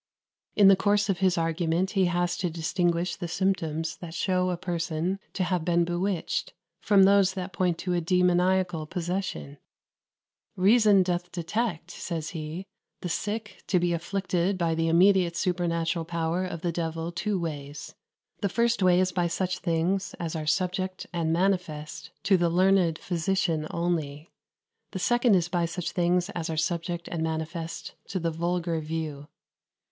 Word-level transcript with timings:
In 0.55 0.67
the 0.67 0.75
course 0.75 1.09
of 1.09 1.19
his 1.19 1.37
argument 1.37 1.91
he 1.91 2.05
has 2.05 2.35
to 2.37 2.49
distinguish 2.49 3.15
the 3.15 3.27
symptoms 3.27 3.97
that 3.97 4.15
show 4.15 4.49
a 4.49 4.57
person 4.57 5.19
to 5.33 5.43
have 5.43 5.63
been 5.63 5.85
bewitched, 5.85 6.53
from 6.79 7.03
those 7.03 7.35
that 7.35 7.53
point 7.53 7.77
to 7.77 7.93
a 7.93 8.01
demoniacal 8.01 8.87
possession. 8.87 9.59
"Reason 10.55 11.03
doth 11.03 11.31
detect," 11.31 11.91
says 11.91 12.29
he, 12.31 12.65
"the 13.01 13.09
sicke 13.09 13.61
to 13.67 13.79
be 13.79 13.93
afflicted 13.93 14.57
by 14.57 14.73
the 14.73 14.87
immediate 14.87 15.35
supernaturall 15.35 16.07
power 16.07 16.45
of 16.45 16.61
the 16.61 16.71
devil 16.71 17.11
two 17.11 17.39
wayes: 17.39 17.93
the 18.39 18.49
first 18.49 18.81
way 18.81 18.99
is 18.99 19.11
by 19.11 19.27
such 19.27 19.59
things 19.59 20.15
as 20.19 20.35
are 20.35 20.47
subject 20.47 21.05
and 21.13 21.31
manifest 21.31 22.09
to 22.23 22.37
the 22.37 22.49
learned 22.49 22.95
physicion 22.99 23.67
only; 23.69 24.31
the 24.93 24.97
second 24.97 25.35
is 25.35 25.47
by 25.47 25.65
such 25.65 25.91
things 25.91 26.31
as 26.31 26.49
are 26.49 26.57
subject 26.57 27.07
and 27.11 27.21
manifest 27.21 27.93
to 28.07 28.17
the 28.19 28.31
vulgar 28.31 28.79
view." 28.81 29.27